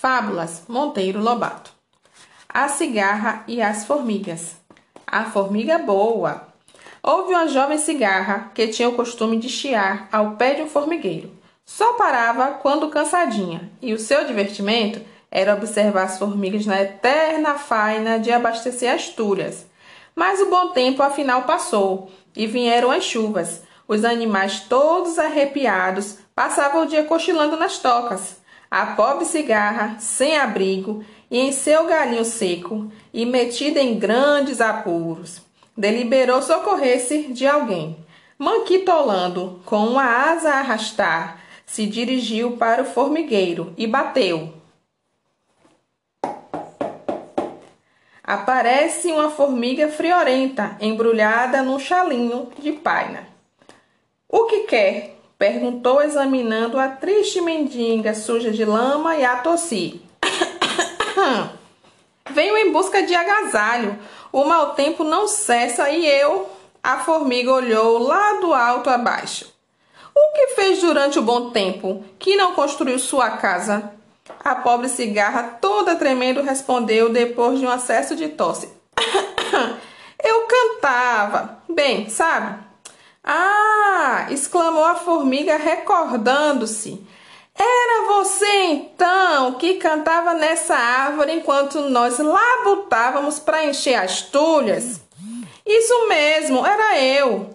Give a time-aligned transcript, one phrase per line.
[0.00, 1.72] Fábulas Monteiro Lobato.
[2.48, 4.54] A cigarra e as formigas.
[5.04, 6.46] A formiga boa.
[7.02, 11.36] Houve uma jovem cigarra que tinha o costume de chiar ao pé de um formigueiro.
[11.66, 15.00] Só parava quando cansadinha, e o seu divertimento
[15.32, 19.66] era observar as formigas na eterna faina de abastecer as tulhas.
[20.14, 23.64] Mas o bom tempo afinal passou, e vieram as chuvas.
[23.88, 28.37] Os animais todos arrepiados passavam o dia cochilando nas tocas
[28.70, 35.40] a pobre cigarra, sem abrigo e em seu galinho seco, e metida em grandes apuros,
[35.76, 37.96] deliberou socorrer-se de alguém.
[38.38, 44.54] Manquitolando, com uma asa a arrastar, se dirigiu para o formigueiro e bateu.
[48.22, 53.26] Aparece uma formiga friorenta, embrulhada num chalinho de paina.
[54.28, 55.17] O que quer?
[55.38, 60.00] Perguntou, examinando a triste mendiga suja de lama e a tossir.
[62.30, 63.96] Venho em busca de agasalho.
[64.32, 66.50] O mau tempo não cessa e eu.
[66.82, 69.46] A formiga olhou lá do alto a baixo.
[70.12, 73.92] O que fez durante o bom tempo que não construiu sua casa?
[74.44, 78.68] A pobre cigarra, toda tremendo, respondeu depois de um acesso de tosse.
[80.24, 81.62] eu cantava.
[81.68, 82.67] Bem, sabe?
[83.30, 84.26] Ah!
[84.30, 87.06] exclamou a formiga, recordando-se.
[87.54, 95.00] Era você então que cantava nessa árvore enquanto nós labutávamos para encher as tulhas?
[95.66, 97.52] Isso mesmo, era eu.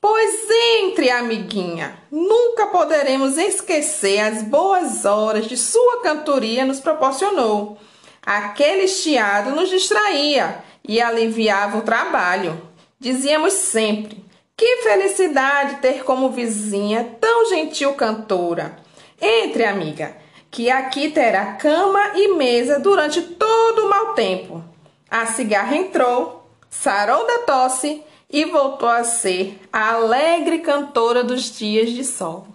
[0.00, 1.98] Pois entre, amiguinha.
[2.10, 7.76] Nunca poderemos esquecer as boas horas de sua cantoria nos proporcionou.
[8.24, 12.60] Aquele chiado nos distraía e aliviava o trabalho.
[13.00, 14.23] Dizíamos sempre:
[14.56, 18.76] que felicidade ter como vizinha tão gentil cantora.
[19.20, 20.16] Entre, amiga,
[20.50, 24.62] que aqui terá cama e mesa durante todo o mau tempo.
[25.10, 31.90] A cigarra entrou, sarou da tosse e voltou a ser a alegre cantora dos dias
[31.90, 32.46] de sol.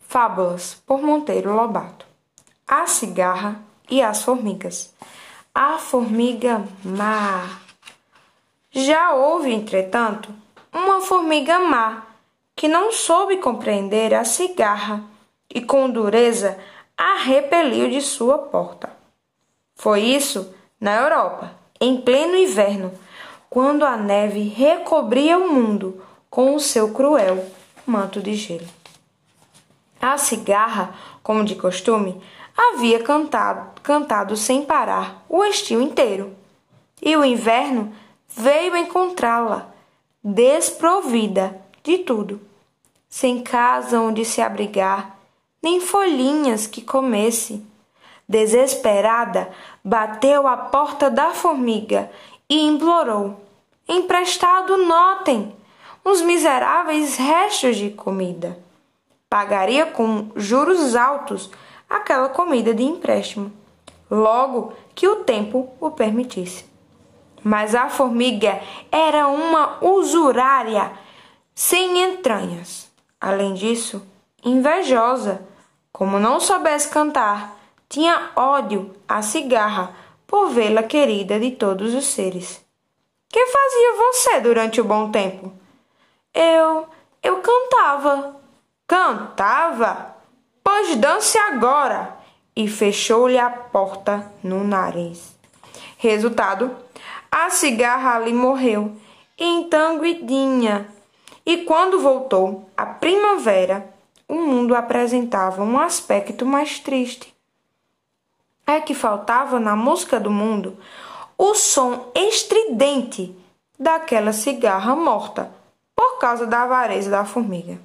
[0.00, 2.06] Fábulas por Monteiro Lobato.
[2.66, 4.94] A cigarra e as formigas
[5.58, 7.60] a formiga má.
[8.70, 10.28] Já houve, entretanto,
[10.70, 12.02] uma formiga má
[12.54, 15.02] que não soube compreender a cigarra
[15.48, 16.58] e com dureza
[16.94, 18.92] a repeliu de sua porta.
[19.74, 22.92] Foi isso na Europa, em pleno inverno,
[23.48, 27.42] quando a neve recobria o mundo com o seu cruel
[27.86, 28.68] manto de gelo.
[30.02, 32.20] A cigarra, como de costume,
[32.56, 36.34] havia cantado, cantado sem parar o estio inteiro.
[37.02, 37.92] E o inverno
[38.28, 39.68] veio encontrá-la,
[40.24, 42.40] desprovida de tudo,
[43.08, 45.18] sem casa onde se abrigar,
[45.62, 47.64] nem folhinhas que comesse.
[48.28, 49.52] Desesperada,
[49.84, 52.10] bateu à porta da formiga
[52.48, 53.40] e implorou:
[53.86, 55.54] Emprestado, notem,
[56.04, 58.58] uns miseráveis restos de comida.
[59.30, 61.50] Pagaria com juros altos
[61.88, 63.52] aquela comida de empréstimo,
[64.10, 66.64] logo que o tempo o permitisse.
[67.42, 68.60] Mas a formiga
[68.90, 70.92] era uma usurária
[71.54, 72.90] sem entranhas.
[73.20, 74.02] Além disso,
[74.44, 75.46] invejosa,
[75.92, 77.56] como não soubesse cantar,
[77.88, 79.94] tinha ódio à cigarra
[80.26, 82.64] por vê-la querida de todos os seres.
[83.28, 85.52] Que fazia você durante o bom tempo?
[86.34, 86.86] Eu.
[87.22, 88.36] eu cantava.
[88.86, 90.15] Cantava?
[90.68, 92.16] Pois dance agora!
[92.56, 95.38] E fechou-lhe a porta no nariz.
[95.96, 96.74] Resultado:
[97.30, 98.96] a cigarra ali morreu,
[99.38, 100.88] entanguidinha.
[101.46, 103.88] E quando voltou a primavera,
[104.28, 107.32] o mundo apresentava um aspecto mais triste.
[108.66, 110.76] É que faltava na música do mundo
[111.38, 113.32] o som estridente
[113.78, 115.48] daquela cigarra morta
[115.94, 117.78] por causa da avareza da formiga.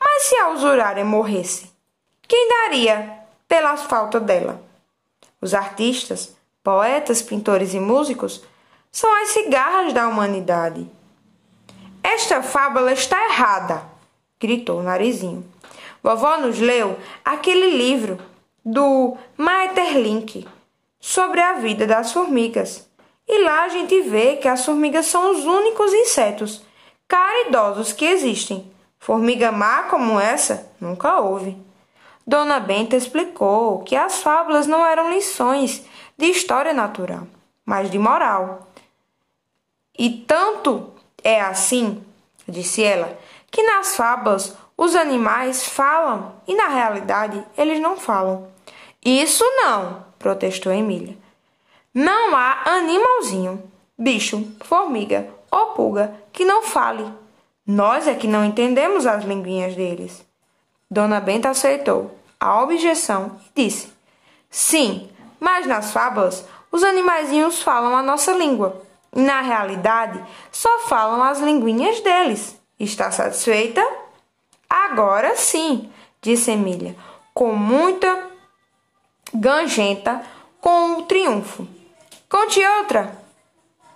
[0.00, 1.72] Mas se a usurária morresse,
[2.26, 4.62] quem daria pela falta dela?
[5.40, 8.42] Os artistas, poetas, pintores e músicos
[8.90, 10.88] são as cigarras da humanidade.
[12.02, 13.82] Esta fábula está errada,
[14.40, 15.44] gritou o narizinho.
[16.02, 18.18] Vovó nos leu aquele livro
[18.64, 20.46] do Maeterlinck
[21.00, 22.88] sobre a vida das formigas.
[23.26, 26.62] E lá a gente vê que as formigas são os únicos insetos
[27.08, 28.70] caridosos que existem.
[28.98, 31.56] Formiga má como essa nunca houve.
[32.26, 35.84] Dona Benta explicou que as fábulas não eram lições
[36.16, 37.26] de história natural,
[37.64, 38.68] mas de moral.
[39.98, 40.92] E tanto
[41.22, 42.02] é assim,
[42.48, 43.18] disse ela,
[43.50, 48.48] que nas fábulas Os animais falam e, na realidade, eles não falam.
[49.04, 51.16] Isso não, protestou Emília.
[51.94, 53.62] Não há animalzinho,
[53.96, 57.08] bicho, formiga ou pulga que não fale.
[57.64, 60.26] Nós é que não entendemos as linguinhas deles.
[60.90, 63.92] Dona Benta aceitou a objeção e disse:
[64.50, 65.10] Sim,
[65.40, 68.82] mas nas fábulas os animaizinhos falam a nossa língua.
[69.14, 72.60] E na realidade só falam as linguinhas deles.
[72.78, 73.86] Está satisfeita?
[74.68, 75.90] Agora sim,
[76.20, 76.96] disse Emília,
[77.32, 78.30] com muita
[79.32, 80.22] gangenta,
[80.60, 81.66] com o triunfo.
[82.28, 83.23] Conte outra.